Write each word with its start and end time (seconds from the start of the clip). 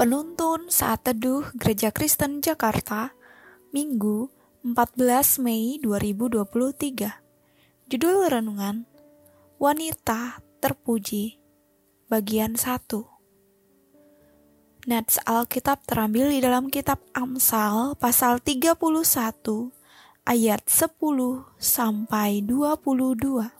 Penuntun 0.00 0.72
Saat 0.72 1.12
Teduh 1.12 1.44
Gereja 1.52 1.92
Kristen 1.92 2.40
Jakarta, 2.40 3.12
Minggu 3.68 4.32
14 4.64 5.44
Mei 5.44 5.76
2023. 5.76 7.20
Judul 7.84 8.32
Renungan, 8.32 8.88
Wanita 9.60 10.40
Terpuji, 10.64 11.36
Bagian 12.08 12.56
1. 12.56 14.88
Nats 14.88 15.20
Alkitab 15.28 15.84
terambil 15.84 16.32
di 16.32 16.40
dalam 16.40 16.72
kitab 16.72 17.04
Amsal 17.12 17.92
pasal 18.00 18.40
31 18.40 18.80
ayat 20.24 20.64
10 20.64 20.96
sampai 21.60 22.40
22. 22.40 23.52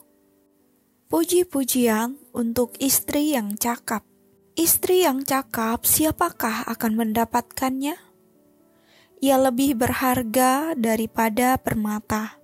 Puji-pujian 1.05 2.17
untuk 2.33 2.73
istri 2.81 3.37
yang 3.37 3.53
cakap. 3.61 4.10
Istri 4.51 5.07
yang 5.07 5.23
cakap, 5.23 5.87
siapakah 5.87 6.67
akan 6.67 6.99
mendapatkannya? 6.99 7.95
Ia 9.23 9.37
lebih 9.39 9.79
berharga 9.79 10.75
daripada 10.75 11.55
permata. 11.55 12.35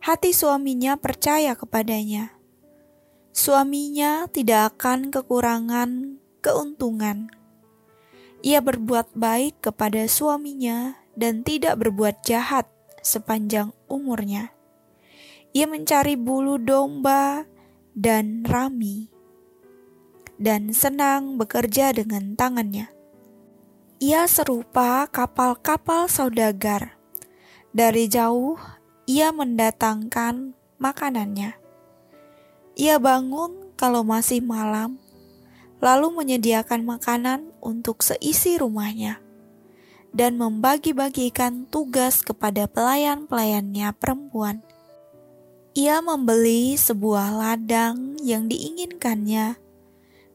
Hati 0.00 0.32
suaminya 0.32 0.96
percaya 0.96 1.52
kepadanya. 1.60 2.32
Suaminya 3.36 4.32
tidak 4.32 4.80
akan 4.80 5.12
kekurangan 5.12 6.16
keuntungan. 6.40 7.28
Ia 8.40 8.64
berbuat 8.64 9.12
baik 9.12 9.60
kepada 9.60 10.08
suaminya 10.08 10.96
dan 11.20 11.44
tidak 11.44 11.84
berbuat 11.84 12.24
jahat 12.24 12.64
sepanjang 13.04 13.76
umurnya. 13.92 14.56
Ia 15.52 15.68
mencari 15.68 16.16
bulu 16.16 16.56
domba 16.56 17.44
dan 17.92 18.40
rami 18.48 19.13
dan 20.38 20.74
senang 20.74 21.38
bekerja 21.38 21.94
dengan 21.94 22.34
tangannya. 22.34 22.90
Ia 24.02 24.26
serupa 24.26 25.06
kapal-kapal 25.06 26.10
saudagar. 26.10 26.98
Dari 27.74 28.06
jauh, 28.10 28.58
ia 29.06 29.30
mendatangkan 29.30 30.54
makanannya. 30.78 31.56
Ia 32.74 32.96
bangun 32.98 33.74
kalau 33.78 34.02
masih 34.02 34.42
malam, 34.42 34.98
lalu 35.78 36.10
menyediakan 36.10 36.82
makanan 36.82 37.54
untuk 37.62 38.02
seisi 38.02 38.58
rumahnya, 38.58 39.22
dan 40.10 40.38
membagi-bagikan 40.38 41.66
tugas 41.70 42.22
kepada 42.22 42.66
pelayan-pelayannya 42.66 43.94
perempuan. 43.98 44.62
Ia 45.74 45.98
membeli 46.02 46.78
sebuah 46.78 47.34
ladang 47.34 48.14
yang 48.22 48.46
diinginkannya 48.46 49.58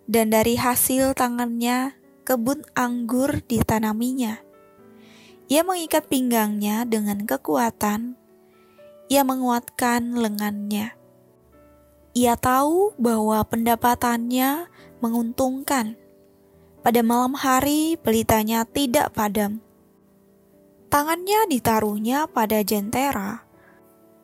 dan 0.09 0.33
dari 0.33 0.57
hasil 0.57 1.13
tangannya 1.13 1.93
kebun 2.25 2.65
anggur 2.73 3.45
ditanaminya. 3.45 4.41
Ia 5.49 5.61
mengikat 5.61 6.09
pinggangnya 6.09 6.85
dengan 6.89 7.29
kekuatan. 7.29 8.17
Ia 9.09 9.21
menguatkan 9.21 10.17
lengannya. 10.17 10.93
Ia 12.17 12.33
tahu 12.37 12.97
bahwa 12.97 13.41
pendapatannya 13.45 14.65
menguntungkan. 15.02 15.93
Pada 16.81 17.02
malam 17.05 17.33
hari, 17.37 17.97
pelitanya 17.97 18.65
tidak 18.65 19.13
padam. 19.13 19.61
Tangannya 20.89 21.49
ditaruhnya 21.49 22.25
pada 22.30 22.61
jentera. 22.65 23.45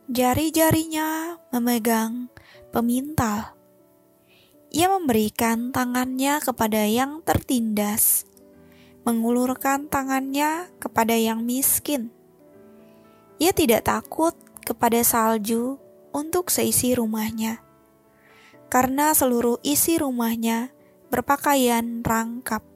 Jari-jarinya 0.09 1.41
memegang 1.53 2.29
pemintal. 2.69 3.54
Ia 4.75 4.91
memberikan 4.91 5.71
tangannya 5.71 6.43
kepada 6.43 6.83
yang 6.83 7.23
tertindas, 7.23 8.27
mengulurkan 9.07 9.87
tangannya 9.87 10.67
kepada 10.83 11.15
yang 11.15 11.47
miskin. 11.47 12.11
Ia 13.39 13.55
tidak 13.55 13.87
takut 13.87 14.35
kepada 14.67 14.99
salju 14.99 15.79
untuk 16.11 16.51
seisi 16.51 16.91
rumahnya, 16.91 17.63
karena 18.67 19.15
seluruh 19.15 19.63
isi 19.63 19.95
rumahnya 19.95 20.75
berpakaian 21.07 22.03
rangkap. 22.03 22.67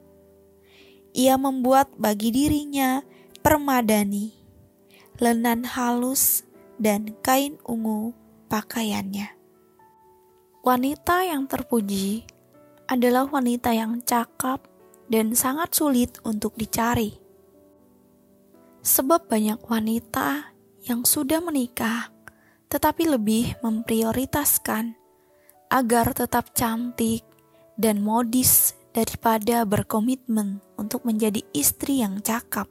Ia 1.12 1.36
membuat 1.36 1.92
bagi 2.00 2.32
dirinya 2.32 3.04
permadani, 3.44 4.32
lenan 5.20 5.68
halus, 5.68 6.48
dan 6.80 7.12
kain 7.20 7.60
ungu 7.68 8.16
pakaiannya. 8.48 9.39
Wanita 10.60 11.24
yang 11.24 11.48
terpuji 11.48 12.20
adalah 12.84 13.24
wanita 13.24 13.72
yang 13.72 14.04
cakap 14.04 14.68
dan 15.08 15.32
sangat 15.32 15.72
sulit 15.72 16.20
untuk 16.20 16.52
dicari. 16.60 17.16
Sebab 18.84 19.24
banyak 19.24 19.56
wanita 19.64 20.52
yang 20.84 21.08
sudah 21.08 21.40
menikah 21.40 22.12
tetapi 22.70 23.08
lebih 23.08 23.56
memprioritaskan 23.64 24.94
agar 25.72 26.12
tetap 26.14 26.52
cantik 26.52 27.26
dan 27.80 28.04
modis 28.04 28.76
daripada 28.92 29.66
berkomitmen 29.66 30.60
untuk 30.76 31.08
menjadi 31.08 31.40
istri 31.56 32.04
yang 32.04 32.20
cakap. 32.20 32.68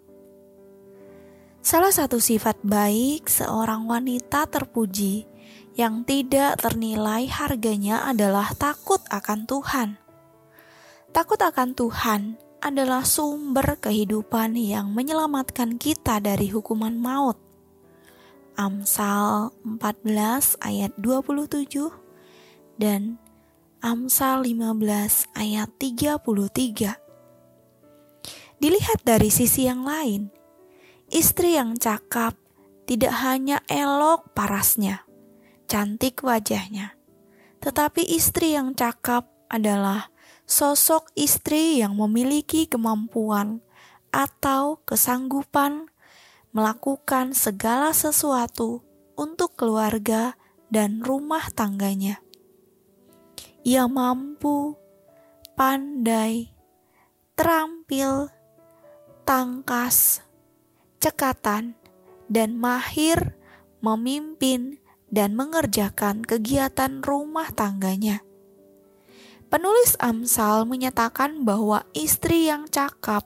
Salah 1.59 1.91
satu 1.91 2.21
sifat 2.21 2.61
baik 2.63 3.27
seorang 3.27 3.89
wanita 3.89 4.47
terpuji 4.47 5.28
yang 5.77 6.03
tidak 6.03 6.59
ternilai 6.59 7.29
harganya 7.31 8.03
adalah 8.03 8.51
takut 8.57 8.99
akan 9.07 9.47
Tuhan. 9.47 9.89
Takut 11.09 11.39
akan 11.41 11.73
Tuhan 11.73 12.21
adalah 12.59 13.07
sumber 13.07 13.79
kehidupan 13.79 14.59
yang 14.59 14.91
menyelamatkan 14.91 15.79
kita 15.79 16.19
dari 16.19 16.51
hukuman 16.51 16.93
maut. 16.99 17.39
Amsal 18.59 19.55
14 19.63 20.59
ayat 20.59 20.91
27 20.99 21.87
dan 22.75 23.15
Amsal 23.79 24.43
15 24.43 25.31
ayat 25.39 25.71
33. 25.79 26.99
Dilihat 28.59 28.99
dari 29.07 29.31
sisi 29.31 29.71
yang 29.71 29.87
lain, 29.87 30.27
istri 31.07 31.55
yang 31.55 31.79
cakap 31.79 32.35
tidak 32.83 33.15
hanya 33.23 33.63
elok 33.71 34.35
parasnya, 34.35 35.07
cantik 35.69 36.25
wajahnya. 36.25 36.97
Tetapi 37.61 38.01
istri 38.09 38.57
yang 38.57 38.73
cakap 38.73 39.29
adalah 39.45 40.09
sosok 40.49 41.13
istri 41.13 41.77
yang 41.77 41.93
memiliki 41.93 42.65
kemampuan 42.65 43.61
atau 44.09 44.81
kesanggupan 44.89 45.85
melakukan 46.49 47.37
segala 47.37 47.93
sesuatu 47.93 48.81
untuk 49.13 49.53
keluarga 49.53 50.33
dan 50.73 51.05
rumah 51.05 51.45
tangganya. 51.53 52.17
Ia 53.61 53.85
mampu, 53.85 54.73
pandai, 55.53 56.49
terampil, 57.37 58.33
tangkas, 59.27 60.25
cekatan, 60.97 61.77
dan 62.25 62.57
mahir 62.57 63.37
memimpin 63.83 64.78
dan 65.09 65.33
mengerjakan 65.37 66.25
kegiatan 66.25 67.01
rumah 67.01 67.49
tangganya. 67.53 68.21
Penulis 69.49 69.97
Amsal 69.97 70.69
menyatakan 70.69 71.41
bahwa 71.41 71.81
istri 71.97 72.45
yang 72.45 72.69
cakap 72.69 73.25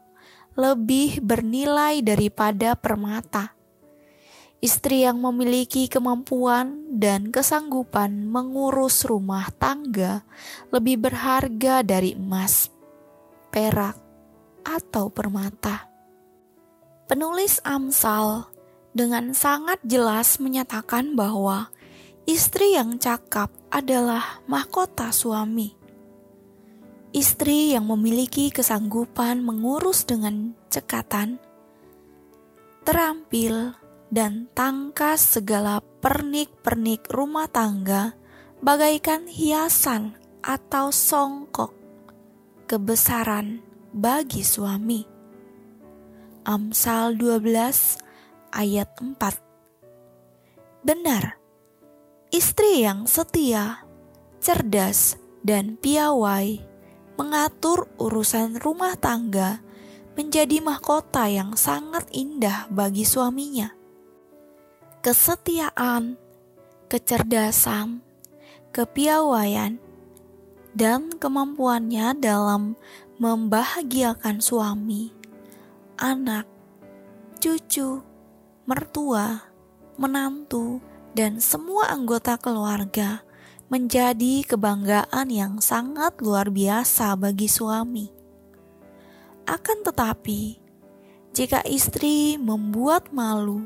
lebih 0.56 1.19
bernilai 1.19 2.00
daripada 2.00 2.80
permata. 2.80 3.51
Istri 4.63 5.03
yang 5.03 5.19
memiliki 5.19 5.91
kemampuan 5.91 6.88
dan 6.95 7.27
kesanggupan 7.27 8.31
mengurus 8.31 9.03
rumah 9.03 9.51
tangga 9.59 10.24
lebih 10.71 11.03
berharga 11.03 11.83
dari 11.83 12.15
emas, 12.15 12.71
perak, 13.51 14.00
atau 14.63 15.12
permata. 15.12 15.91
Penulis 17.12 17.59
Amsal 17.68 18.47
dengan 18.95 19.36
sangat 19.36 19.83
jelas 19.83 20.39
menyatakan 20.39 21.18
bahwa 21.18 21.73
istri 22.24 22.75
yang 22.75 23.00
cakap 23.00 23.52
adalah 23.68 24.44
mahkota 24.48 25.12
suami. 25.12 25.75
Istri 27.14 27.78
yang 27.78 27.86
memiliki 27.86 28.50
kesanggupan 28.50 29.46
mengurus 29.46 30.08
dengan 30.10 30.58
cekatan, 30.72 31.38
terampil, 32.81 33.78
dan 34.10 34.50
tangkas 34.54 35.38
segala 35.38 35.81
pernik-pernik 36.02 37.06
rumah 37.10 37.46
tangga 37.50 38.14
bagaikan 38.62 39.25
hiasan 39.30 40.18
atau 40.42 40.90
songkok 40.90 41.74
kebesaran 42.66 43.62
bagi 43.94 44.42
suami. 44.42 45.06
Amsal 46.46 47.16
12 47.16 48.02
ayat 48.54 48.90
4. 48.98 49.16
Benar, 50.84 51.43
istri 52.33 52.81
yang 52.81 53.06
setia, 53.06 53.85
cerdas, 54.41 55.21
dan 55.45 55.77
piawai 55.77 56.57
mengatur 57.13 57.85
urusan 58.01 58.57
rumah 58.57 58.97
tangga 58.97 59.62
menjadi 60.18 60.57
mahkota 60.65 61.30
yang 61.30 61.53
sangat 61.53 62.09
indah 62.09 62.65
bagi 62.74 63.06
suaminya. 63.06 63.69
Kesetiaan, 65.06 66.18
kecerdasan, 66.89 68.01
kepiawaian, 68.74 69.77
dan 70.74 71.13
kemampuannya 71.13 72.18
dalam 72.18 72.74
membahagiakan 73.21 74.41
suami, 74.41 75.13
anak, 76.01 76.50
cucu, 77.38 78.01
mertua, 78.65 79.53
menantu, 80.01 80.81
dan 81.13 81.38
semua 81.38 81.94
anggota 81.94 82.42
keluarga 82.42 83.21
menjadi 83.69 84.45
kebanggaan 84.45 85.30
yang 85.30 85.62
sangat 85.62 86.18
luar 86.21 86.50
biasa 86.50 87.13
bagi 87.18 87.45
suami. 87.50 88.10
Akan 89.45 89.86
tetapi, 89.86 90.57
jika 91.33 91.62
istri 91.65 92.38
membuat 92.38 93.13
malu, 93.13 93.65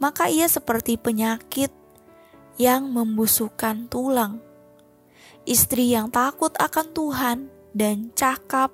maka 0.00 0.28
ia 0.28 0.48
seperti 0.48 0.96
penyakit 0.96 1.72
yang 2.56 2.88
membusukkan 2.92 3.88
tulang. 3.88 4.40
Istri 5.44 5.92
yang 5.92 6.08
takut 6.08 6.52
akan 6.56 6.86
Tuhan 6.96 7.38
dan 7.76 8.08
cakap 8.16 8.72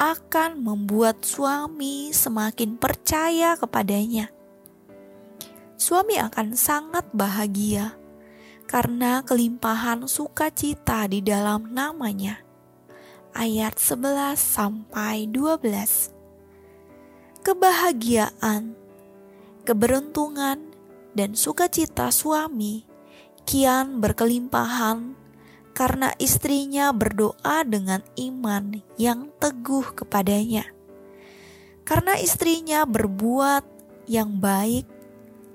akan 0.00 0.64
membuat 0.64 1.20
suami 1.24 2.08
semakin 2.16 2.80
percaya 2.80 3.52
kepadanya 3.60 4.39
suami 5.80 6.20
akan 6.20 6.52
sangat 6.52 7.08
bahagia 7.16 7.96
karena 8.68 9.24
kelimpahan 9.24 10.04
sukacita 10.04 11.08
di 11.08 11.24
dalam 11.24 11.72
namanya. 11.72 12.44
Ayat 13.32 13.80
11 13.80 14.36
sampai 14.36 15.24
12. 15.32 16.12
Kebahagiaan, 17.40 18.76
keberuntungan, 19.64 20.68
dan 21.16 21.32
sukacita 21.32 22.12
suami 22.12 22.84
kian 23.48 24.04
berkelimpahan 24.04 25.16
karena 25.72 26.12
istrinya 26.20 26.92
berdoa 26.92 27.64
dengan 27.64 28.04
iman 28.20 28.84
yang 29.00 29.32
teguh 29.40 29.96
kepadanya. 29.96 30.68
Karena 31.88 32.20
istrinya 32.20 32.84
berbuat 32.84 33.64
yang 34.04 34.36
baik 34.36 34.99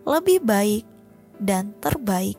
lebih 0.06 0.46
baik 0.46 0.86
dan 1.42 1.74
terbaik. 1.82 2.38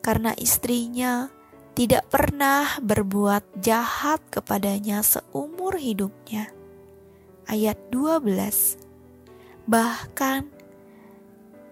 Karena 0.00 0.32
istrinya 0.40 1.28
tidak 1.76 2.08
pernah 2.08 2.80
berbuat 2.80 3.60
jahat 3.60 4.24
kepadanya 4.32 5.04
seumur 5.04 5.76
hidupnya. 5.76 6.48
Ayat 7.44 7.76
12. 7.92 8.80
Bahkan 9.68 10.42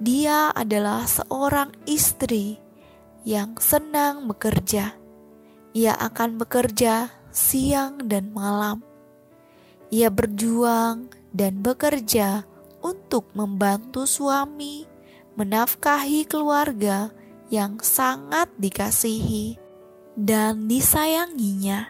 dia 0.02 0.52
adalah 0.52 1.06
seorang 1.08 1.72
istri 1.88 2.58
yang 3.22 3.56
senang 3.62 4.26
bekerja. 4.28 4.98
Ia 5.72 5.94
akan 5.96 6.36
bekerja 6.36 7.08
siang 7.32 8.04
dan 8.10 8.34
malam. 8.34 8.84
Ia 9.88 10.10
berjuang 10.10 11.08
dan 11.32 11.64
bekerja 11.64 12.44
untuk 12.82 13.30
membantu 13.32 14.04
suami 14.04 14.84
menafkahi 15.38 16.28
keluarga 16.28 17.08
yang 17.48 17.80
sangat 17.80 18.52
dikasihi 18.60 19.56
dan 20.18 20.68
disayanginya. 20.68 21.88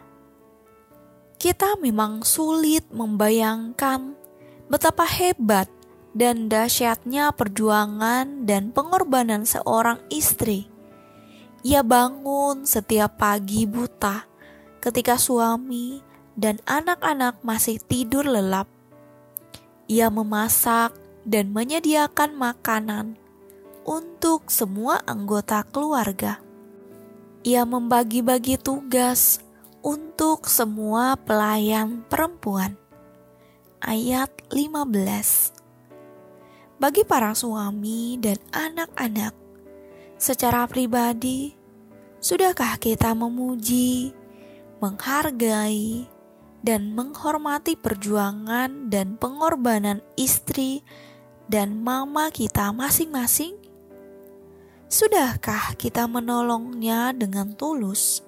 Kita 1.42 1.74
memang 1.82 2.22
sulit 2.22 2.86
membayangkan 2.94 4.14
betapa 4.70 5.02
hebat 5.10 5.66
dan 6.14 6.46
dahsyatnya 6.46 7.34
perjuangan 7.34 8.46
dan 8.46 8.70
pengorbanan 8.70 9.42
seorang 9.42 9.98
istri. 10.12 10.70
Ia 11.66 11.82
bangun 11.82 12.62
setiap 12.62 13.18
pagi 13.18 13.66
buta 13.66 14.26
ketika 14.82 15.18
suami 15.18 16.02
dan 16.34 16.58
anak-anak 16.66 17.42
masih 17.46 17.78
tidur 17.82 18.26
lelap 18.26 18.66
ia 19.92 20.08
memasak 20.08 20.96
dan 21.28 21.52
menyediakan 21.52 22.32
makanan 22.32 23.20
untuk 23.84 24.48
semua 24.48 25.04
anggota 25.04 25.60
keluarga. 25.68 26.40
Ia 27.44 27.68
membagi-bagi 27.68 28.56
tugas 28.56 29.44
untuk 29.84 30.48
semua 30.48 31.20
pelayan 31.20 32.08
perempuan. 32.08 32.72
Ayat 33.84 34.32
15 34.48 35.52
Bagi 36.80 37.04
para 37.04 37.36
suami 37.36 38.16
dan 38.16 38.40
anak-anak, 38.48 39.36
secara 40.16 40.64
pribadi, 40.64 41.52
sudahkah 42.16 42.80
kita 42.80 43.12
memuji, 43.12 44.16
menghargai, 44.80 46.08
dan 46.62 46.94
menghormati 46.94 47.74
perjuangan 47.74 48.86
dan 48.86 49.18
pengorbanan 49.18 49.98
istri 50.14 50.86
dan 51.50 51.82
mama 51.82 52.30
kita 52.30 52.70
masing-masing? 52.70 53.58
Sudahkah 54.86 55.74
kita 55.74 56.06
menolongnya 56.06 57.10
dengan 57.10 57.52
tulus? 57.58 58.22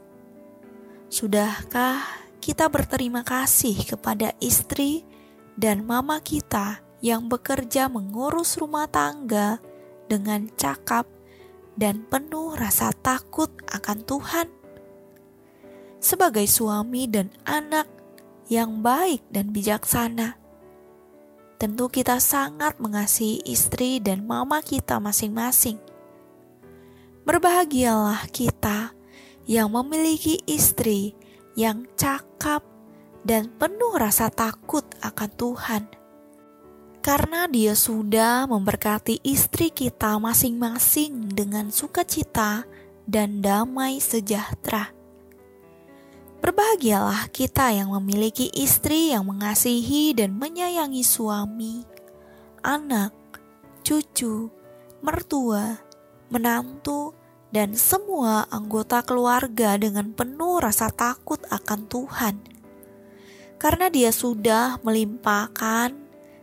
Sudahkah 1.07 2.03
kita 2.43 2.67
berterima 2.67 3.23
kasih 3.23 3.87
kepada 3.87 4.35
istri 4.43 5.07
dan 5.55 5.87
mama 5.87 6.19
kita 6.19 6.83
yang 6.99 7.31
bekerja 7.31 7.87
mengurus 7.87 8.59
rumah 8.59 8.91
tangga 8.91 9.63
dengan 10.11 10.51
cakap 10.59 11.07
dan 11.79 12.03
penuh 12.11 12.59
rasa 12.59 12.91
takut 12.91 13.53
akan 13.71 13.99
Tuhan? 14.03 14.49
Sebagai 16.03 16.45
suami 16.49 17.07
dan 17.09 17.29
anak 17.47 17.94
yang 18.49 18.85
baik 18.85 19.25
dan 19.33 19.51
bijaksana. 19.51 20.37
Tentu 21.57 21.89
kita 21.89 22.21
sangat 22.21 22.77
mengasihi 22.83 23.41
istri 23.49 24.03
dan 24.03 24.27
mama 24.27 24.61
kita 24.61 25.01
masing-masing. 25.01 25.81
Berbahagialah 27.25 28.29
kita 28.29 28.93
yang 29.49 29.73
memiliki 29.73 30.41
istri 30.45 31.17
yang 31.57 31.89
cakap 31.97 32.61
dan 33.25 33.49
penuh 33.57 33.97
rasa 33.97 34.29
takut 34.29 34.85
akan 35.01 35.31
Tuhan. 35.33 35.83
Karena 37.05 37.45
dia 37.45 37.77
sudah 37.77 38.49
memberkati 38.49 39.21
istri 39.29 39.69
kita 39.69 40.17
masing-masing 40.17 41.29
dengan 41.29 41.69
sukacita 41.69 42.65
dan 43.05 43.45
damai 43.45 44.01
sejahtera. 44.01 44.94
Berbahagialah 46.45 47.33
kita 47.33 47.73
yang 47.73 47.97
memiliki 47.97 48.53
istri 48.53 49.17
yang 49.17 49.25
mengasihi 49.25 50.13
dan 50.13 50.37
menyayangi 50.37 51.01
suami, 51.01 51.89
anak, 52.61 53.17
cucu, 53.81 54.53
mertua, 55.01 55.81
menantu, 56.29 57.17
dan 57.49 57.73
semua 57.73 58.45
anggota 58.53 59.01
keluarga 59.01 59.81
dengan 59.81 60.13
penuh 60.13 60.61
rasa 60.61 60.93
takut 60.93 61.41
akan 61.49 61.89
Tuhan. 61.89 62.37
Karena 63.57 63.89
Dia 63.89 64.13
sudah 64.13 64.85
melimpahkan 64.85 65.97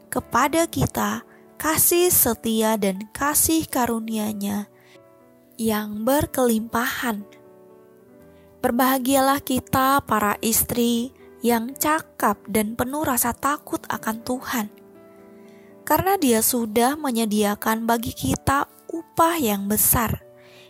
kepada 0.10 0.66
kita 0.66 1.22
kasih 1.62 2.10
setia 2.10 2.74
dan 2.74 3.06
kasih 3.14 3.70
karunia-Nya 3.70 4.66
yang 5.62 6.02
berkelimpahan 6.02 7.41
Berbahagialah 8.62 9.42
kita, 9.42 10.06
para 10.06 10.38
istri 10.38 11.10
yang 11.42 11.74
cakap 11.74 12.38
dan 12.46 12.78
penuh 12.78 13.02
rasa 13.02 13.34
takut 13.34 13.82
akan 13.90 14.22
Tuhan, 14.22 14.70
karena 15.82 16.14
Dia 16.22 16.46
sudah 16.46 16.94
menyediakan 16.94 17.90
bagi 17.90 18.14
kita 18.14 18.70
upah 18.94 19.42
yang 19.42 19.66
besar, 19.66 20.22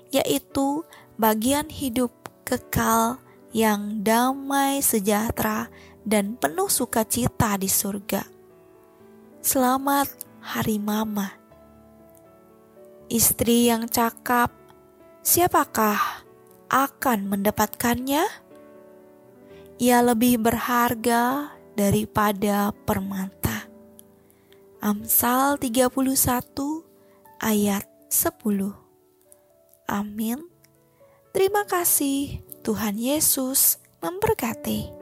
yaitu 0.07 0.87
bagian 1.19 1.67
hidup 1.67 2.15
kekal 2.47 3.19
yang 3.51 3.99
damai, 3.99 4.79
sejahtera, 4.79 5.67
dan 6.07 6.39
penuh 6.39 6.71
sukacita 6.71 7.59
di 7.59 7.67
surga. 7.67 8.23
Selamat 9.43 10.07
Hari 10.39 10.79
Mama, 10.79 11.27
istri 13.11 13.67
yang 13.67 13.83
cakap. 13.91 14.55
Siapakah 15.21 16.20
akan 16.71 17.27
mendapatkannya, 17.27 18.23
ia 19.75 19.99
lebih 19.99 20.39
berharga 20.39 21.51
daripada 21.75 22.71
permata. 22.87 23.67
Amsal 24.79 25.59
31 25.59 25.91
ayat 27.43 27.83
10. 28.07 28.71
Amin. 29.91 30.39
Terima 31.35 31.67
kasih 31.67 32.39
Tuhan 32.63 32.95
Yesus 32.95 33.77
memberkati. 33.99 35.00